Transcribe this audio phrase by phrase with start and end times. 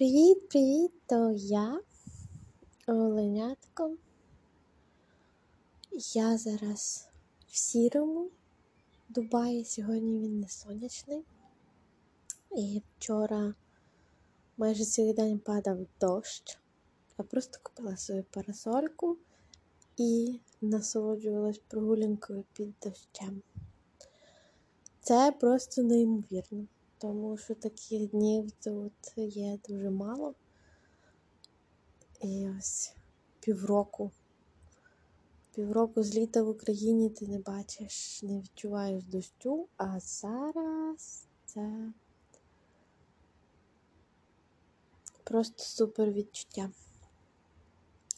[0.00, 1.80] Привіт-привіт, то я
[2.86, 3.96] Оленятко.
[6.14, 7.08] Я зараз
[7.48, 8.30] в сірому
[9.08, 9.64] Дубаї.
[9.64, 11.24] Сьогодні він не сонячний.
[12.56, 13.54] І вчора
[14.56, 16.58] майже цілий день падав дощ.
[17.18, 19.16] Я просто купила свою парасольку
[19.96, 23.42] і насолоджувалась прогулянкою під дощем.
[25.00, 26.66] Це просто неймовірно
[27.00, 30.34] тому що таких днів тут є дуже мало.
[32.20, 32.94] І ось
[33.40, 34.10] півроку.
[35.54, 41.92] Півроку з літа в Україні ти не бачиш, не відчуваєш дощу, а зараз це
[45.24, 46.70] просто супер відчуття.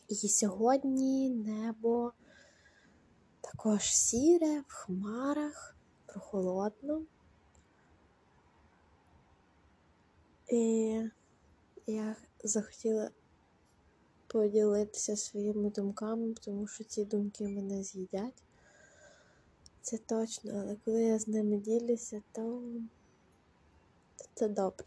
[0.09, 2.13] І сьогодні небо
[3.41, 5.77] також сіре, в хмарах,
[6.07, 7.03] прохолодно.
[10.53, 11.01] І
[11.87, 13.11] я захотіла
[14.27, 18.43] поділитися своїми думками, тому що ці думки мене з'їдять.
[19.83, 22.63] Це точно, але коли я з ними ділюся, то,
[24.35, 24.87] це добре.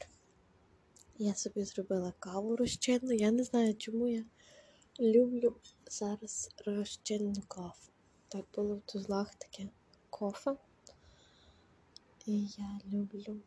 [1.18, 3.12] Я собі зробила каву розчинну.
[3.12, 4.26] Я не знаю, чому я
[5.00, 5.56] люблю
[5.90, 7.74] зараз розчинну каву.
[8.28, 9.70] Так було в тузлах таке
[10.10, 10.56] кофе.
[12.26, 13.38] І я люблю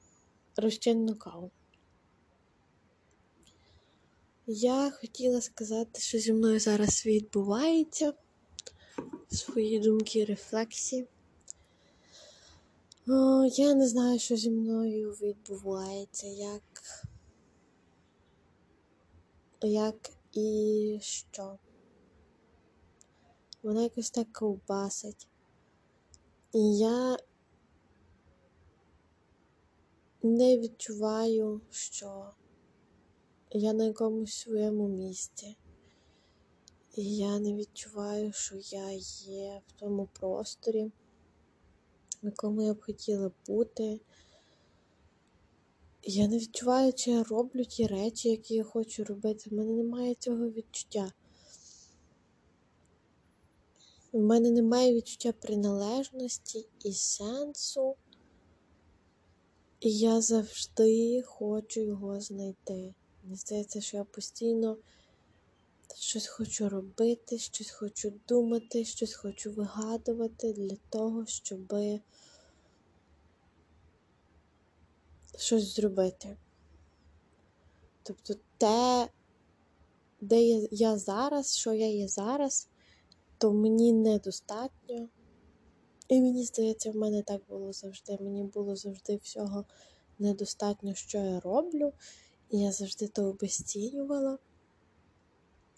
[0.56, 1.50] розчинну каву.
[4.50, 8.12] Я хотіла сказати, що зі мною зараз відбувається
[9.28, 11.06] свої думки, рефлексії.
[13.08, 16.62] О, Я не знаю, що зі мною відбувається, як
[19.62, 21.58] як і що.
[23.62, 25.26] Вона якось так ковбасить.
[26.52, 27.16] І я
[30.22, 32.30] не відчуваю, що
[33.50, 35.56] я на якомусь своєму місці.
[36.96, 38.90] І я не відчуваю, що я
[39.26, 40.90] є в тому просторі,
[42.22, 44.00] в якому я б хотіла бути.
[46.02, 49.50] Я не відчуваю, чи я роблю ті речі, які я хочу робити.
[49.50, 51.12] У мене немає цього відчуття.
[54.12, 57.96] У мене немає відчуття приналежності і сенсу.
[59.80, 62.94] І я завжди хочу його знайти.
[63.28, 64.76] Мені здається, що я постійно
[65.96, 71.74] щось хочу робити, щось хочу думати, щось хочу вигадувати для того, щоб
[75.38, 76.36] щось зробити.
[78.02, 79.08] Тобто те,
[80.20, 82.68] де я зараз, що я є зараз,
[83.38, 85.08] то мені недостатньо.
[86.08, 88.18] І мені здається, в мене так було завжди.
[88.20, 89.64] Мені було завжди всього
[90.18, 91.92] недостатньо, що я роблю.
[92.50, 94.38] Я завжди то обесцінювала.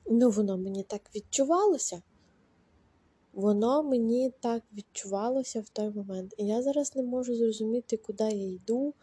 [0.06, 2.02] Ну, воно мені так відчувалося.
[3.32, 6.34] Воно мені так відчувалося в той момент.
[6.36, 8.94] І я зараз не можу зрозуміти, куди я йду,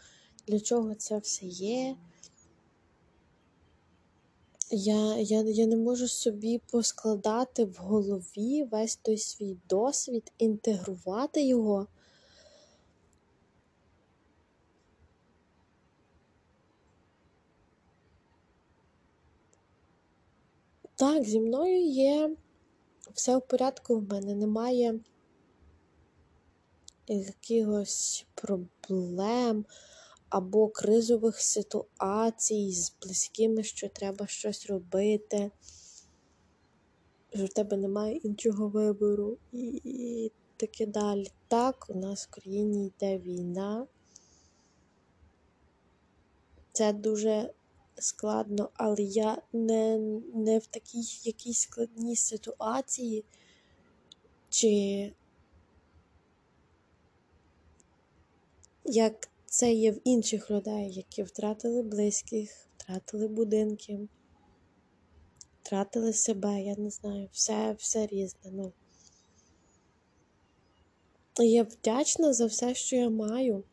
[0.48, 1.96] для чого це все є.
[4.72, 11.88] Я, я, Я не можу собі поскладати в голові весь той свій досвід, інтегрувати його.
[21.00, 22.36] Так, зі мною є
[23.14, 25.00] все в порядку, в мене немає
[27.08, 29.66] якихось проблем
[30.30, 35.52] або кризових ситуацій з близькими, що треба щось робити,
[37.34, 41.32] що в тебе немає іншого вибору і, таке далі.
[41.48, 43.88] Так, у нас в країні йде війна.
[46.72, 47.54] Це дуже
[48.00, 49.98] складно, але я не
[50.34, 53.26] не в такій якійсь складній ситуації,
[54.50, 55.14] чи
[58.86, 64.00] як це є в інших людей, які втратили близьких, втратили будинки,
[65.62, 68.52] втратили себе, я не знаю, все все різне.
[68.52, 68.74] ну.
[71.40, 73.64] Я вдячна за все, що я маю.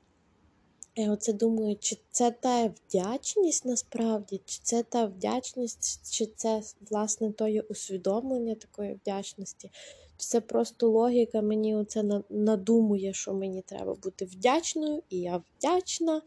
[0.97, 7.33] Я оце думаю, чи це та вдячність насправді, чи це та вдячність, чи це, власне,
[7.33, 9.71] тоє усвідомлення такої вдячності,
[10.17, 16.23] чи це просто логіка мені оце надумує, що мені треба бути вдячною, і я вдячна,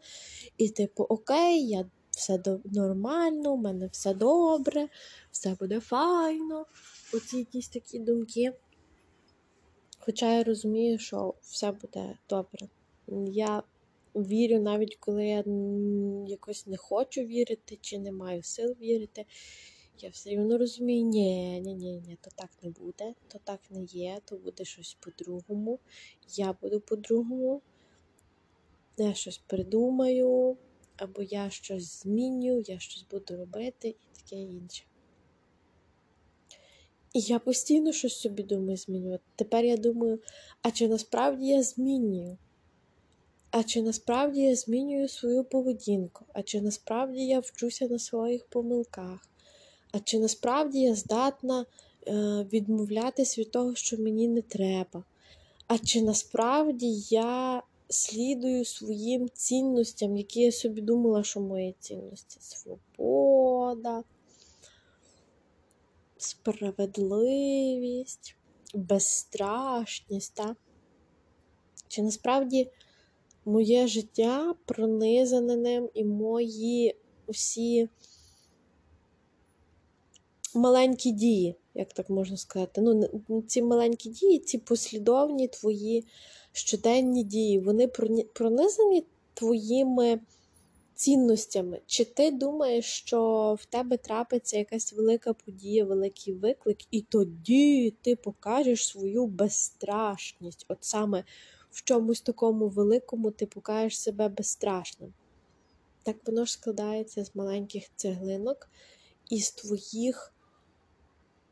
[0.58, 4.88] і типу, окей, я все нормально, у мене все добре,
[5.30, 6.66] все буде файно.
[7.14, 8.52] Оці якісь такі думки.
[9.98, 12.68] Хоча я розумію, що все буде добре.
[13.26, 13.62] Я
[14.24, 15.44] вірю, навіть коли я
[16.26, 19.24] якось не хочу вірити чи не маю сил вірити.
[20.00, 23.82] Я все рівно розумію, ні, ні, ні, ні, то так не буде, то так не
[23.84, 25.78] є, то буде щось по-другому.
[26.36, 27.62] Я буду по-другому.
[28.96, 30.56] Я щось придумаю,
[30.96, 34.84] або я щось зміню, я щось буду робити і таке інше.
[37.12, 39.24] І я постійно щось собі думаю змінювати.
[39.36, 40.20] Тепер я думаю,
[40.62, 42.38] а чи насправді я змінюю?
[43.50, 46.24] А чи насправді я змінюю свою поведінку?
[46.32, 49.28] А чи насправді я вчуся на своїх помилках?
[49.92, 51.66] А чи насправді я здатна
[52.06, 52.12] е,
[52.52, 55.04] відмовлятись від того, що мені не треба?
[55.66, 62.38] А чи насправді я слідую своїм цінностям, які я собі думала, що мої цінності?
[62.40, 64.04] Свобода,
[66.16, 68.36] справедливість,
[68.74, 70.34] безстрашність.
[70.34, 70.56] Та?
[71.88, 72.70] Чи насправді
[73.48, 76.94] моє життя пронизане ним і мої
[77.26, 77.88] усі
[80.54, 82.80] маленькі дії, як так можна сказати.
[82.80, 86.04] Ну, Ці маленькі дії, ці послідовні твої
[86.52, 87.88] щоденні дії, вони
[88.34, 89.04] пронизані
[89.34, 90.20] твоїми
[90.94, 91.80] цінностями.
[91.86, 98.16] Чи ти думаєш, що в тебе трапиться якась велика подія, великий виклик, і тоді ти
[98.16, 100.64] покажеш свою безстрашність?
[100.68, 101.24] От саме
[101.70, 105.14] в чомусь такому великому ти покажеш себе безстрашним.
[106.02, 108.68] Так воно ж складається з маленьких цеглинок
[109.30, 110.34] і з твоїх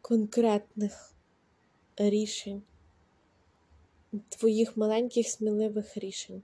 [0.01, 1.15] конкретних
[1.97, 2.63] рішень,
[4.29, 6.43] твоїх маленьких сміливих рішень.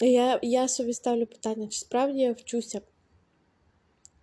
[0.00, 2.80] Я я собі ставлю питання, чи справді я вчуся,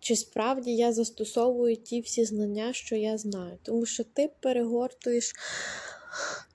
[0.07, 3.57] чи справді я застосовую ті всі знання, що я знаю.
[3.63, 5.33] Тому що ти перегортуєш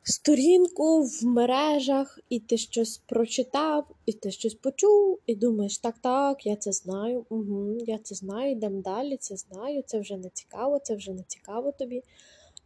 [0.02, 6.46] сторінку в мережах, і ти щось прочитав, і ти щось почув, і думаєш, так, так,
[6.46, 10.78] я це знаю, угу, я це знаю, йдемо далі, це знаю, це вже не цікаво,
[10.78, 12.02] це вже не цікаво тобі.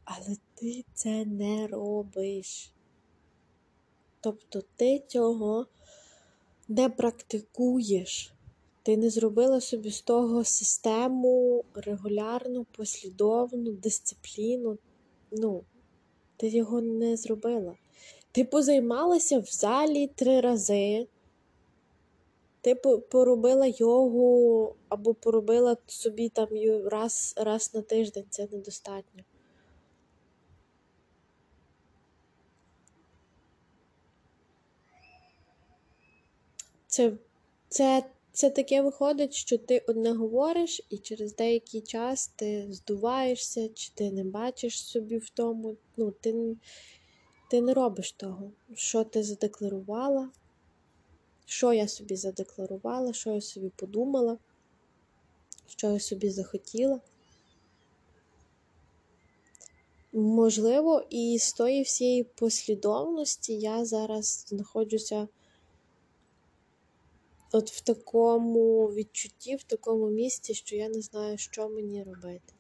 [0.04, 2.72] Але ти це не робиш.
[4.20, 5.66] Тобто ти цього
[6.68, 8.35] не практикуєш.
[8.86, 14.78] Ти не зробила собі з того систему регулярну, послідовну, дисципліну.
[15.30, 15.64] Ну,
[16.36, 17.74] ти його не зробила.
[18.32, 21.06] Ти позаймалася в залі три рази.
[22.60, 22.74] Ти
[23.10, 26.48] поробила йогу або поробила собі там
[26.84, 29.22] раз, раз на тиждень, це недостатньо.
[36.86, 37.12] Це,
[37.68, 38.04] це
[38.36, 44.10] це таке виходить, що ти одне говориш, і через деякий час ти здуваєшся, чи ти
[44.10, 45.76] не бачиш собі в тому.
[45.96, 46.56] Ну, ти,
[47.50, 50.30] ти не робиш того, що ти задекларувала,
[51.46, 54.38] що я собі задекларувала, що я собі подумала,
[55.66, 57.00] що я собі захотіла.
[60.12, 65.28] Можливо, і з тої всієї послідовності я зараз знаходжуся
[67.52, 72.54] от в такому відчутті, в такому місці, що я не знаю, що мені робити.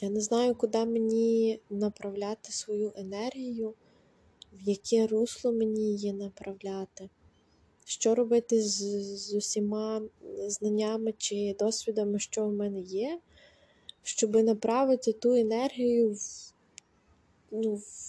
[0.00, 3.74] Я не знаю, куди мені направляти свою енергію,
[4.52, 7.10] в яке русло мені її направляти,
[7.84, 8.76] що робити з,
[9.18, 10.02] з усіма
[10.46, 13.20] знаннями чи досвідами, що в мене є,
[14.02, 16.52] щоб направити ту енергію в,
[17.50, 18.07] ну, в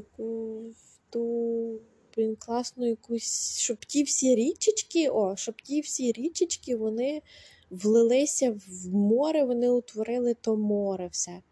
[0.00, 0.62] таку
[1.10, 1.80] ту
[2.16, 7.22] блін, класну якусь, щоб ті всі річечки, о, щоб ті всі річечки вони
[7.70, 11.42] влилися в море, вони утворили то море все.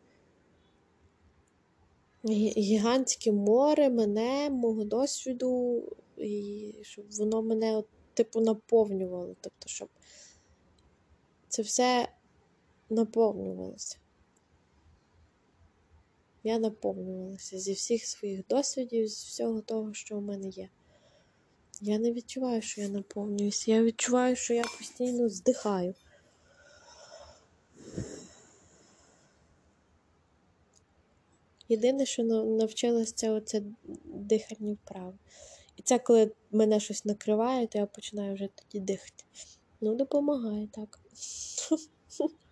[2.56, 5.82] Гігантське море мене, мого досвіду,
[6.16, 9.36] і щоб воно мене, от, типу, наповнювало.
[9.40, 9.88] Тобто, щоб
[11.48, 12.08] це все
[12.90, 13.96] наповнювалося
[16.46, 20.68] я наповнювалася зі всіх своїх досвідів, з всього того, що в мене є.
[21.80, 23.70] Я не відчуваю, що я наповнююся.
[23.70, 25.94] Я відчуваю, що я постійно здихаю.
[31.68, 33.62] Єдине, що навчилася, це
[34.04, 35.14] дихальні вправи.
[35.76, 39.24] І це коли мене щось накриває, то я починаю вже тоді дихати.
[39.80, 41.00] Ну, допомагає так.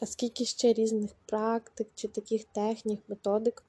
[0.00, 3.64] А скільки ще різних практик чи таких технік, методик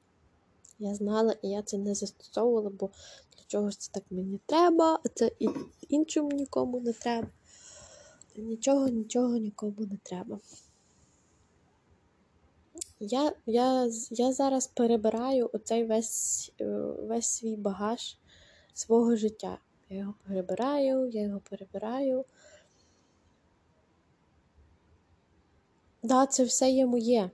[0.80, 2.90] я знала, і я це не застосовувала, бо
[3.38, 5.50] для чогось це так мені треба, а це і
[5.90, 7.28] іншому нікому не треба.
[8.36, 10.40] Нічого, нічого нікому не треба.
[13.00, 16.66] Я я, я зараз перебираю оцей весь е,
[17.02, 18.18] весь свій багаж
[18.74, 19.58] свого життя.
[19.90, 22.26] Я його перебираю, я його перебираю.
[26.04, 27.32] Да, це все є моє.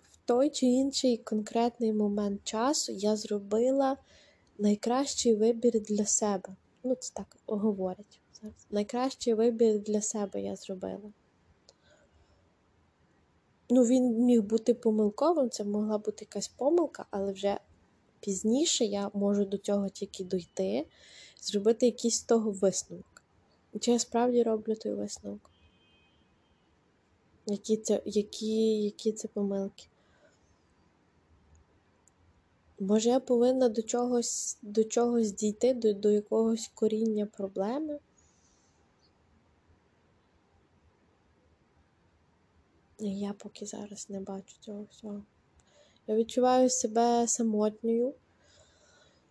[0.00, 3.96] В той чи інший конкретний момент часу я зробила
[4.58, 6.56] найкращий вибір для себе.
[6.84, 8.20] Ну, це так говорять.
[8.42, 8.66] зараз.
[8.70, 11.12] Найкращий вибір для себе я зробила.
[13.70, 17.58] Ну, він міг бути помилковим, це могла бути якась помилка, але вже
[18.20, 20.86] пізніше я можу до цього тільки дойти,
[21.40, 23.22] зробити якийсь з того висновок.
[23.80, 25.49] Чи я справді роблю той висновок?
[27.50, 29.86] Які це які, які це помилки?
[32.80, 37.98] Може, я повинна до чогось до чогось дійти, до, до якогось коріння проблеми?
[42.98, 45.22] Я поки зараз не бачу цього всього.
[46.06, 48.14] Я відчуваю себе самотньою,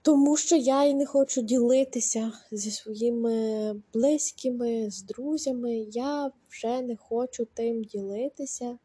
[0.01, 5.75] тому що я і не хочу ділитися зі своїми близькими, з друзями.
[5.77, 8.77] Я вже не хочу тим ділитися,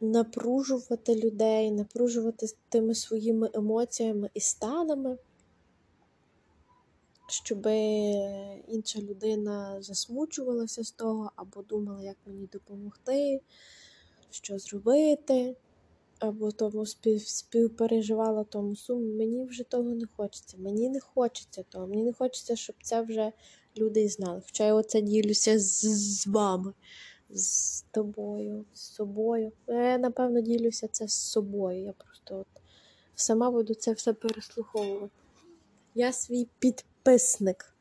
[0.00, 5.18] напружувати людей, напружувати тими своїми емоціями і станами
[7.26, 7.66] щоб
[8.68, 13.40] інша людина засмучувалася з того, або думала, як мені допомогти,
[14.30, 15.56] що зробити,
[16.28, 19.14] або тому спів, співпереживала тому суму.
[19.14, 20.56] Мені вже того не хочеться.
[20.58, 21.86] Мені не хочеться того.
[21.86, 23.32] Мені не хочеться, щоб це вже
[23.78, 24.42] люди знали.
[24.46, 25.80] Хоча я оце ділюся з,
[26.20, 26.72] з вами,
[27.30, 29.52] з тобою, з собою.
[29.68, 31.84] Я, напевно, ділюся це з собою.
[31.84, 32.62] Я просто от
[33.14, 35.14] сама буду це все переслуховувати.
[35.94, 37.74] Я свій підписник.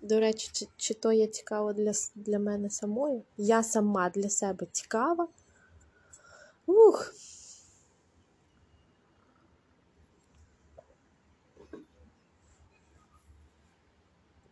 [0.00, 3.22] До речі, чи, чи то є цікаво для для мене самої?
[3.36, 5.28] Я сама для себе цікава.
[6.66, 7.14] Ух.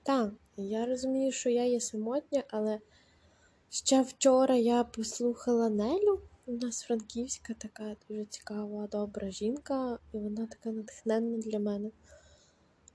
[0.05, 2.81] Так, я розумію, що я є самотня, але
[3.71, 6.21] ще вчора я послухала Нелю.
[6.47, 11.91] У нас франківська така дуже цікава, добра жінка, і вона така натхненна для мене.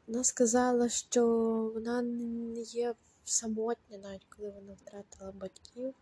[0.07, 1.27] Вона сказала, що
[1.73, 2.95] вона не є
[3.25, 5.93] самотня, навіть коли вона втратила батьків.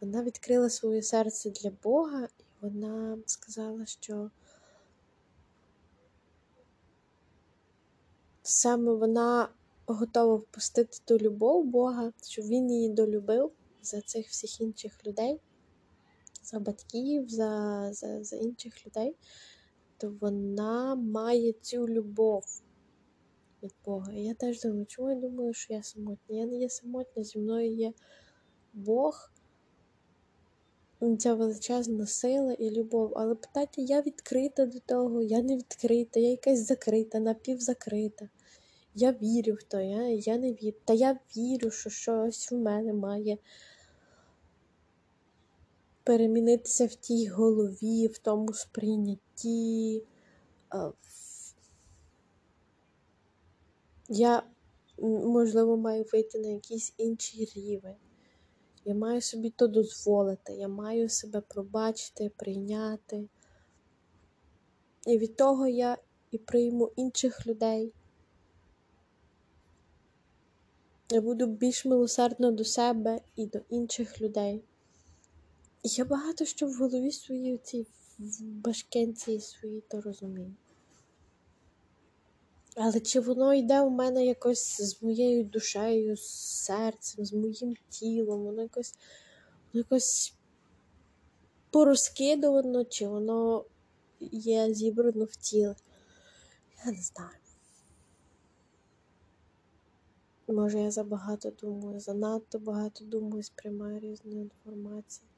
[0.00, 4.30] Вона відкрила своє серце для Бога, і вона сказала, що
[8.42, 9.48] саме вона
[9.92, 15.40] готова впустити ту любов Бога, щоб він її долюбив за цих всіх інших людей,
[16.42, 19.16] за батьків, за, за, за інших людей,
[19.98, 22.44] то вона має цю любов
[23.62, 24.12] від Бога.
[24.12, 26.36] І я теж думаю, чому я думаю, що я самотня?
[26.36, 27.92] Я не є самотня, зі мною є
[28.72, 29.32] Бог,
[31.18, 33.12] ця величезна сила і любов.
[33.16, 38.28] Але питання, я відкрита до того, я не відкрита, я якась закрита, напівзакрита.
[38.94, 40.76] Я вірю в то, я я не вірю.
[40.84, 43.38] Та я вірю, що щось в мене має
[46.04, 50.02] перемінитися в тій голові, в тому сприйнятті,
[54.08, 54.42] Я,
[54.98, 57.96] можливо, маю вийти на якийсь інший рівень.
[58.84, 63.28] Я маю собі то дозволити, я маю себе пробачити, прийняти.
[65.06, 65.98] І від того я
[66.30, 67.92] і прийму інших людей.
[71.12, 74.64] Я буду більш милосердна до себе і до інших людей.
[75.82, 77.86] Я багато що в голові своїй цій
[78.18, 80.54] в башкенці своїй то розумію.
[82.76, 86.30] Але чи воно йде у мене якось з моєю душею, з
[86.64, 88.94] серцем, з моїм тілом, воно якось
[89.72, 90.34] воно якось
[91.70, 93.64] порозкидувано, чи воно
[94.32, 95.74] є зібрано в тіло?
[96.86, 97.41] Я не знаю.
[100.48, 105.28] Може, я забагато думаю, занадто багато думаю, сприймаю різну інформацію.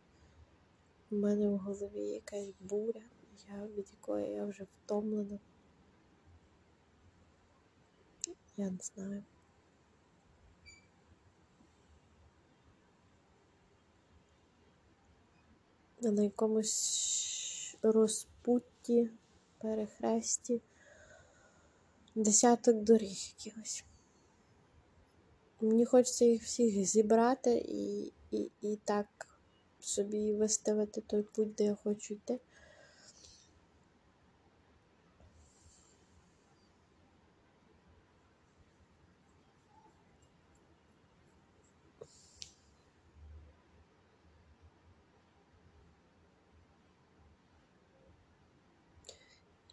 [1.11, 3.03] У мене в голові якась буря,
[3.49, 5.39] я, від якої я вже втомлена.
[8.57, 9.25] Я не знаю.
[16.01, 19.11] На якомусь розпутті,
[19.59, 20.61] перехресті,
[22.15, 23.85] десяток доріг якихось.
[25.61, 29.07] Мені хочеться їх всіх зібрати і і, і так
[29.81, 32.41] собі виставити той путь, де я хочу йти.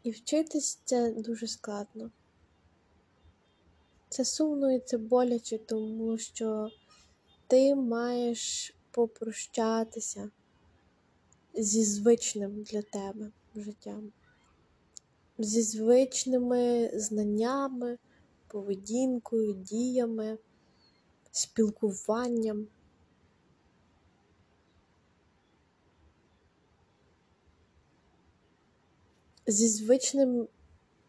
[0.03, 2.11] І вчитись це дуже складно.
[4.11, 6.69] Це сумно і це боляче, тому що
[7.47, 10.31] ти маєш попрощатися
[11.53, 14.11] зі звичним для тебе життям,
[15.37, 17.97] зі звичними знаннями,
[18.47, 20.37] поведінкою, діями,
[21.31, 22.67] спілкуванням.
[29.47, 30.47] Зі звичним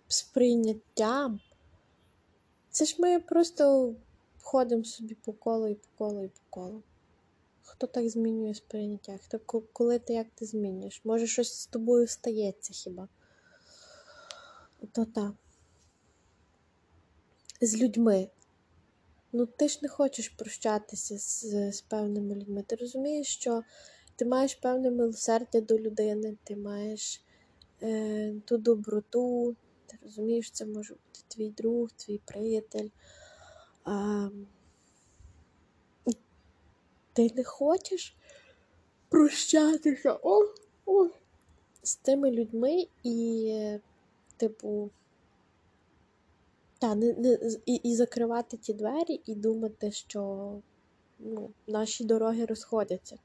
[0.08, 1.40] сприйняттям.
[2.72, 3.94] Це ж ми просто
[4.42, 6.82] ходимо собі по колу і по колу і по колу.
[7.62, 9.18] Хто так змінює сприйняття?
[9.24, 9.38] Хто
[9.72, 11.00] коли ти як ти змінюєш?
[11.04, 13.08] Може щось з тобою стається хіба?
[14.92, 15.32] То так.
[17.60, 18.28] З людьми.
[19.32, 22.64] Ну, ти ж не хочеш прощатися з, з певними людьми.
[22.66, 23.62] Ти розумієш, що
[24.16, 27.22] ти маєш певне милосердя до людини, ти маєш
[27.82, 29.56] е, ту доброту,
[29.92, 32.88] ти розумієш, це може бути твій друг, твій приятель.
[37.12, 38.16] Ти не хочеш
[39.08, 40.40] прощатися о,
[40.86, 41.08] о,
[41.82, 43.78] з тими людьми і,
[44.36, 44.90] типу,
[46.78, 50.52] та, не, не, і, і закривати ті двері, і думати, що
[51.18, 53.18] ну, наші дороги розходяться.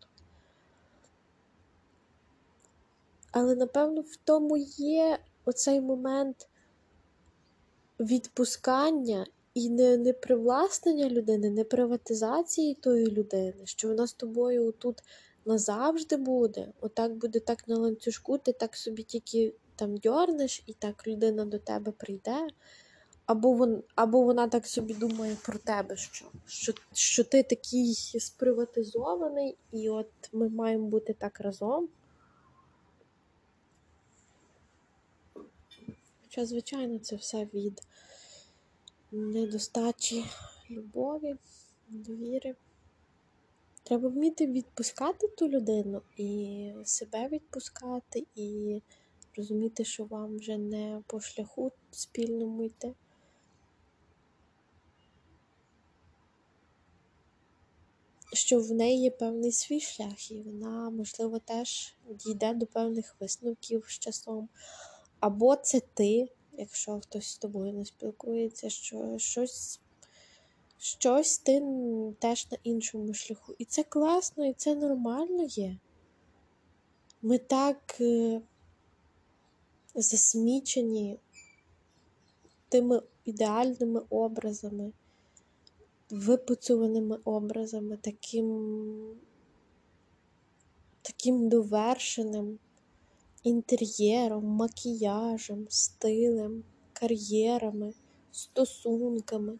[3.31, 6.49] Але напевно в тому є оцей момент
[7.99, 15.01] відпускання і не не привласнення людини, не приватизації тої людини, що вона з тобою тут
[15.45, 16.67] назавжди буде.
[16.81, 21.59] Отак буде так на ланцюжку, ти так собі тільки там дьорнеш, і так людина до
[21.59, 22.47] тебе прийде.
[23.25, 29.57] Або вон, або вона так собі думає про тебе, що що, що ти такий сприватизований,
[29.71, 31.89] і от ми маємо бути так разом.
[36.37, 37.81] Хоча, звичайно, це все від
[39.11, 40.25] недостачі
[40.71, 41.35] любові,
[41.87, 42.55] довіри.
[43.83, 48.81] Треба вміти відпускати ту людину і себе відпускати, і
[49.37, 52.93] розуміти, що вам вже не по шляху спільному йти.
[58.33, 63.85] Що в неї є певний свій шлях, і вона, можливо, теж дійде до певних висновків
[63.87, 64.49] з часом.
[65.19, 69.79] Або це ти, якщо хтось з тобою не спілкується, що щось
[70.79, 71.63] щось ти
[72.19, 73.55] теж на іншому шляху.
[73.57, 75.77] І це класно, і це нормально є.
[77.21, 78.41] Ми так е,
[79.95, 81.19] засмічені
[82.69, 84.91] тими ідеальними образами,
[86.09, 89.19] випуцюваними образами, таким,
[91.01, 92.59] таким довершеним
[93.47, 97.93] інтер'єром, макіяжем, стилем, кар'єрами,
[98.31, 99.59] стосунками.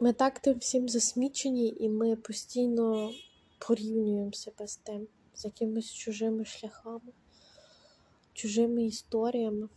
[0.00, 3.12] Ми так тим всім засмічені, і ми постійно
[3.58, 7.12] порівнюємо себе з тим, з якимись чужими шляхами,
[8.32, 9.68] чужими історіями.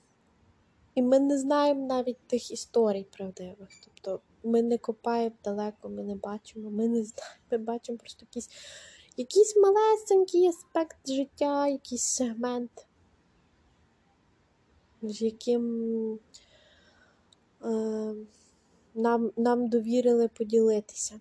[0.96, 3.70] І ми не знаємо навіть тих історій правдивих.
[3.84, 8.50] Тобто ми не копаємо далеко, ми не бачимо, ми не знаємо, ми бачимо просто якийсь
[9.18, 12.88] якийсь малесенький аспект життя, якийсь сегмент,
[15.02, 16.20] з яким
[17.66, 18.16] е,
[18.96, 21.20] нам, нам довірили поділитися.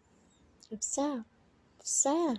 [0.73, 1.25] Все,
[1.83, 2.37] все.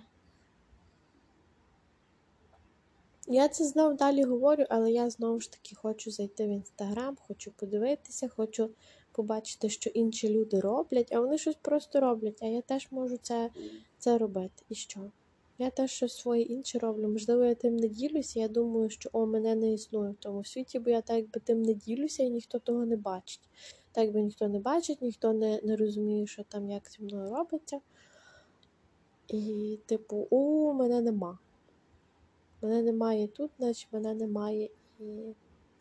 [3.26, 7.50] Я це знов далі говорю, але я знову ж таки хочу зайти в інстаграм, хочу
[7.50, 8.70] подивитися, хочу
[9.12, 13.50] побачити, що інші люди роблять, а вони щось просто роблять, а я теж можу це
[13.98, 14.62] це робити.
[14.68, 15.00] І що?
[15.58, 17.08] Я теж щось своє інше роблю.
[17.08, 20.78] Можливо, я тим не ділюся, я думаю, що о, мене не існує в тому світі,
[20.78, 23.48] бо я так якби тим не ділюся і ніхто того не бачить.
[23.92, 27.80] Так якби ніхто не бачить, ніхто не, не розуміє, що там як зі мною робиться.
[29.28, 31.38] І, типу, о, мене нема.
[32.62, 35.04] Мене немає тут, наче мене немає і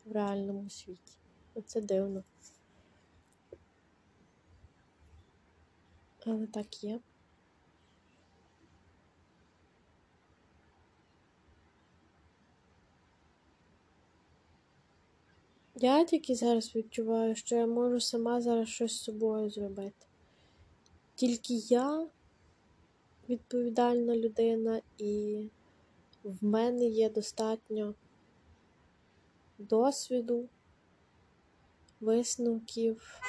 [0.05, 1.13] в реальному світі.
[1.55, 2.23] Оце дивно.
[6.25, 6.99] Але так є.
[15.81, 20.05] Я тільки зараз відчуваю, що я можу сама зараз щось з собою зробити.
[21.15, 22.07] Тільки я
[23.29, 25.43] відповідальна людина, і
[26.23, 27.93] в мене є достатньо
[29.57, 30.49] досвіду,
[31.99, 33.21] висновків,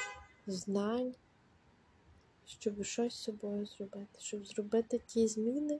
[0.47, 1.13] знань
[2.59, 5.79] щоб щось з собою зробити, щоб зробити ті зміни,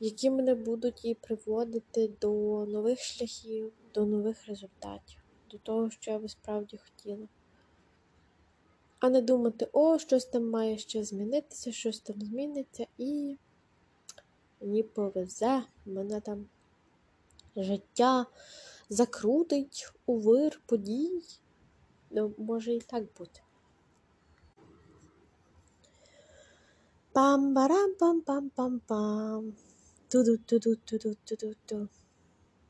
[0.00, 2.30] які мене будуть і приводити до
[2.66, 7.28] нових шляхів, до нових результатів, до того, що я би справді хотіла.
[9.00, 13.36] А не думати, о, щось там має ще змінитися, щось там зміниться, і
[14.60, 16.46] мені повезе, мене там
[17.56, 18.26] життя
[18.88, 21.22] закрутить у вир подій.
[22.10, 23.40] Ну, може і так бути.
[27.14, 29.52] Пам-барам-пам-пам-пам-пам.
[30.08, 31.88] Ту-ду-ту-ду-ту-ду-ту-ду-ту.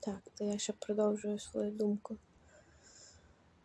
[0.00, 2.16] Так, то я ще продовжую свою думку.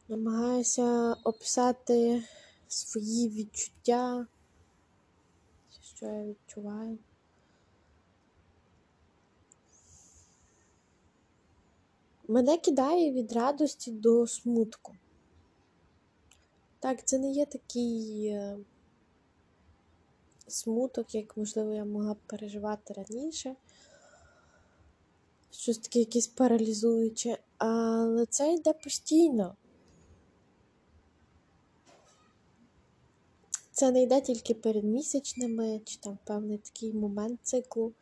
[0.08, 2.24] Намагаюся описати
[2.68, 4.28] свої відчуття,
[5.96, 6.98] що я відчуваю.
[12.28, 14.96] Мене кидає від радості до смутку.
[16.86, 18.58] Так, це не є такий е,
[20.48, 23.56] смуток, як, можливо, я могла б переживати раніше.
[25.52, 29.56] Щось таке якесь паралізуюче, але це йде постійно.
[33.72, 37.94] Це не йде тільки перед місячними, чи там певний такий момент циклу.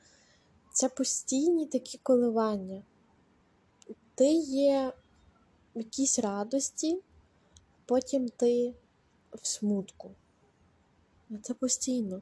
[0.74, 2.84] Це постійні такі коливання.
[4.16, 4.94] Ти є
[5.76, 7.02] в якійсь радості,
[7.86, 8.74] потім ти
[9.32, 10.12] в смутку.
[11.42, 12.22] Це постійно.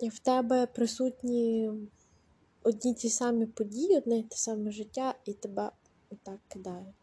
[0.00, 1.70] І в тебе присутні
[2.62, 5.70] одні ті самі події, одне й те саме життя, і тебе
[6.10, 6.94] отак кидає.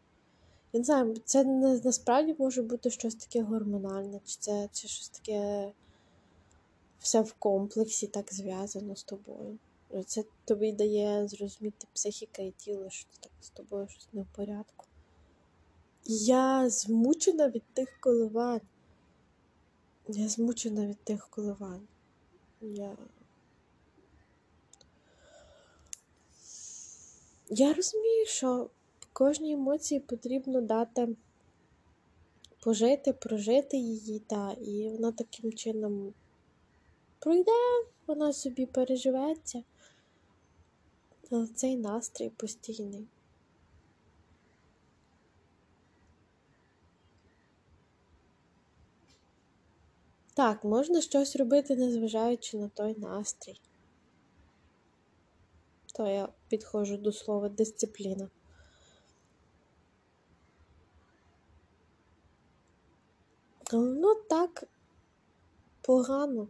[0.74, 5.72] Я не знаю, це насправді може бути щось таке гормональне, чи це чи щось таке
[7.00, 9.58] все в комплексі так зв'язано з тобою.
[10.06, 14.86] Це тобі дає зрозуміти психіка і тіло, що так з тобою щось не в порядку.
[16.10, 18.62] Я змучена від тих коливань.
[20.08, 21.88] Я змучена від тих коливань.
[22.62, 22.98] Я
[27.50, 28.70] Я розумію, що
[29.14, 31.16] кожній емоції потрібно дати
[32.60, 36.14] пожити, прожити її, та, і вона таким чином
[37.20, 37.52] пройде,
[38.08, 39.64] вона собі переживеться.
[41.32, 43.08] Але цей настрій постійний.
[50.38, 53.62] Так, можна щось робити, незважаючи на той настрій.
[55.94, 58.30] То я підходжу до слова дисципліна.
[63.74, 64.64] Ну так
[65.82, 66.48] погано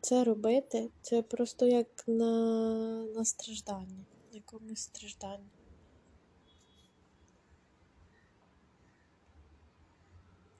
[0.00, 0.90] це робити.
[1.02, 2.32] Це просто як на,
[3.04, 5.61] на страждання, якомусь стражданні.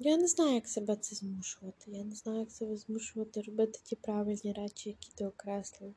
[0.05, 1.91] Я не знаю, як себе це змушувати.
[1.91, 5.95] Я не знаю, як себе змушувати робити ті правильні речі, які ти окреслив.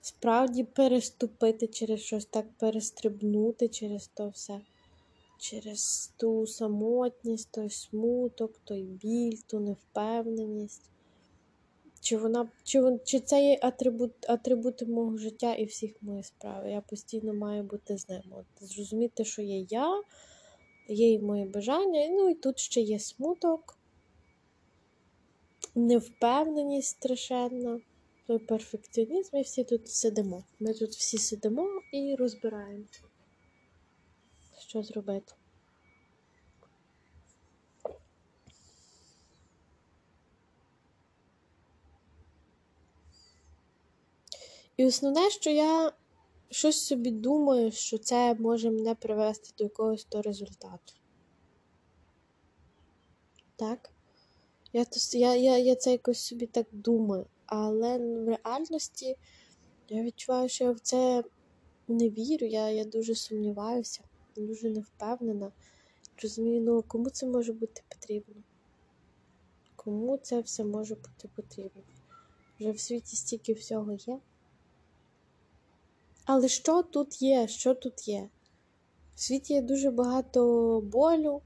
[0.00, 4.60] Справді переступити через щось так, перестрибнути через то все,
[5.38, 10.90] через ту самотність, той смуток, той біль, ту невпевненість.
[12.00, 16.68] Чи вона, чи, чи це є атрибут, атрибути мого життя і всіх моїх справ?
[16.68, 18.22] Я постійно маю бути з ним.
[18.30, 20.02] От, Зрозуміти, що є я
[20.90, 23.78] є і мої бажання, ну і тут ще є смуток,
[25.74, 27.80] невпевненість страшенна,
[28.26, 30.44] той перфекціонізм, і всі тут сидимо.
[30.60, 32.84] Ми тут всі сидимо і розбираємо,
[34.58, 35.32] що зробити.
[44.76, 45.92] І основне, що я
[46.50, 50.94] щось собі думаю, що це може мене привести до якогось то результату.
[53.56, 53.90] Так?
[54.72, 59.16] Я я, я, я це якось собі так думаю, але в реальності
[59.88, 61.24] я відчуваю, що я в це
[61.88, 64.00] не вірю, я я дуже сумніваюся,
[64.36, 65.52] дуже не впевнена.
[66.22, 68.34] Розумію, ну кому це може бути потрібно?
[69.76, 71.82] Кому це все може бути потрібно?
[72.60, 74.18] Вже в світі стільки всього є.
[76.24, 77.48] Але що тут є?
[77.48, 78.28] Що тут є?
[79.14, 81.42] В світі є дуже багато болю,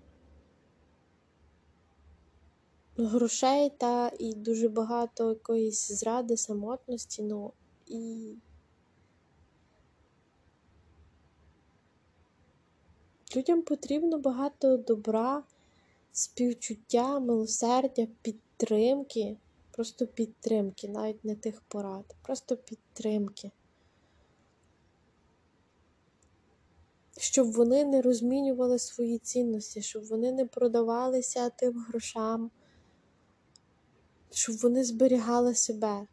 [2.97, 7.53] грошей та і дуже багато якоїсь зради, самотності, ну
[7.87, 8.33] і.
[13.37, 15.43] Людям потрібно багато добра,
[16.13, 19.37] співчуття, милосердя, підтримки,
[19.71, 23.51] просто підтримки, навіть не тих порад, просто підтримки.
[27.25, 32.51] Щоб вони не розмінювали свої цінності, щоб вони не продавалися тим грошам,
[34.31, 36.07] щоб вони зберігали себе.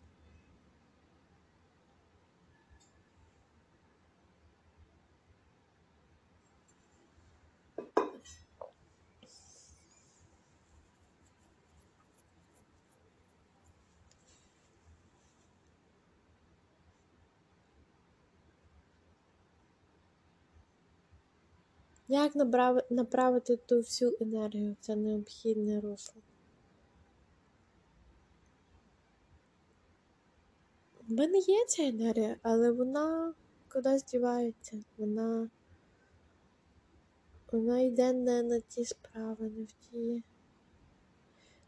[22.12, 22.36] Як
[22.89, 26.21] направити ту всю енергію в це необхідне русло?
[31.10, 33.34] У мене є ця енергія, але вона
[33.74, 34.84] кудись дівається.
[34.97, 35.50] Вона,
[37.52, 40.24] вона йде не на ті справи, не в ті,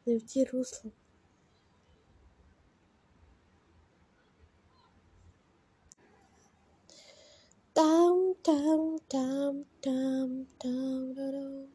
[0.06, 0.92] не в ті русла.
[7.74, 11.68] Там, там, там, там, там, там.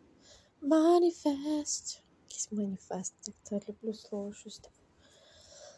[0.60, 2.02] Маніфест.
[2.22, 4.74] Якийсь маніфест, як це люблю слово щось таке.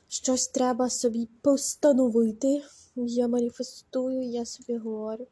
[0.08, 2.62] Щось треба собі постановити.
[2.96, 5.26] Я маніфестую, я собі говорю.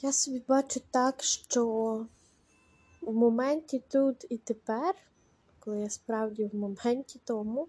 [0.00, 1.66] Я собі бачу так, що
[3.00, 4.94] в моменті тут і тепер,
[5.64, 7.68] коли я справді в моменті тому,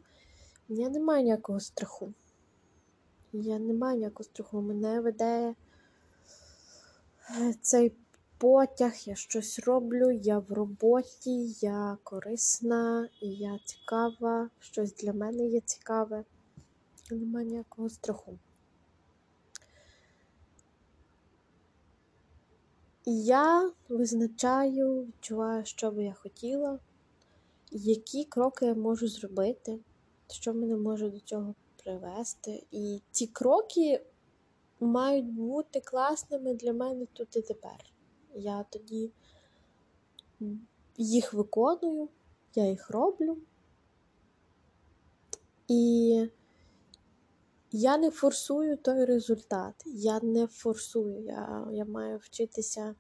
[0.70, 2.14] я не маю ніякого страху.
[3.34, 4.62] Я не маю ніякого страху.
[4.62, 5.56] Мене веде
[7.40, 7.92] е, цей
[8.38, 15.60] потяг, я щось роблю, я в роботі, я корисна, я цікава, щось для мене є
[15.60, 16.24] цікаве.
[17.12, 18.38] Немає ніякого страху.
[23.06, 26.80] І я визначаю, відчуваю, що би я хотіла,
[27.74, 29.80] які кроки я можу зробити,
[30.28, 32.64] що мене може до цього привести.
[32.72, 34.06] І ці кроки
[34.80, 37.86] мають бути класними для мене тут і тепер.
[38.36, 39.12] Я тоді
[40.98, 42.10] їх виконую,
[42.56, 43.38] я їх роблю.
[45.68, 46.28] І
[47.72, 49.84] я не форсую той результат.
[49.86, 51.24] Я не форсую.
[51.24, 52.96] Я, я маю вчитися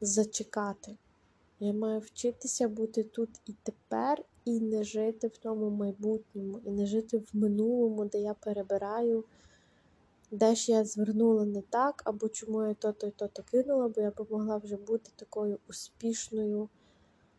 [0.00, 0.96] зачекати.
[1.60, 6.86] Я маю вчитися бути тут і тепер, і не жити в тому майбутньому, і не
[6.86, 9.24] жити в минулому, де я перебираю,
[10.30, 14.10] де ж я звернула не так, або чому я то-то і то-то кинула, бо я
[14.10, 16.68] б могла вже бути такою успішною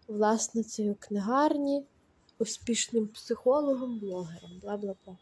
[0.08, 1.86] власницею книгарні,
[2.40, 5.18] успішним психологом, блогером, бла-бла-бла.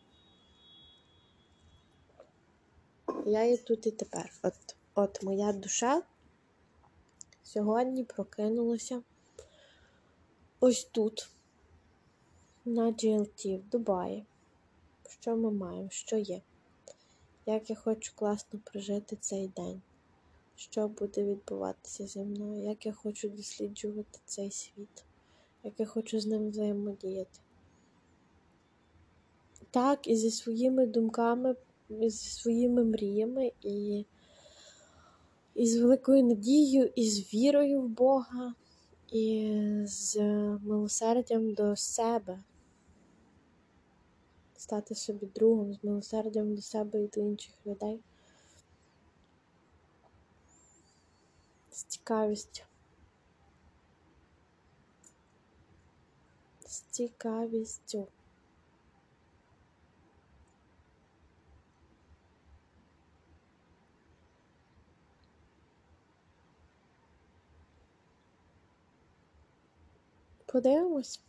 [3.25, 4.31] Я є тут і тепер.
[4.43, 4.53] От,
[4.95, 6.01] от моя душа
[7.47, 9.01] сьогодні прокинулася
[10.59, 11.29] ось тут,
[12.65, 14.25] на GLT в Дубаї.
[15.09, 15.89] Що ми маємо?
[15.89, 16.41] Що є?
[17.45, 19.81] Як я хочу класно прожити цей день?
[20.55, 22.63] Що буде відбуватися зі мною?
[22.63, 25.05] Як я хочу досліджувати цей світ?
[25.63, 27.39] Як я хочу з ним взаємодіяти?
[29.71, 31.55] Так, і зі своїми думками,
[31.89, 34.05] і зі своїми мріями, і,
[35.57, 38.53] і з великою надією, і з вірою в Бога,
[39.11, 40.17] і з
[40.63, 42.43] милосердям до себе.
[44.57, 47.99] Стати собі другом, з милосердям до себе і до інших людей.
[51.71, 52.63] З цікавістю.
[56.65, 58.07] З цікавістю.
[70.47, 71.21] Podemos?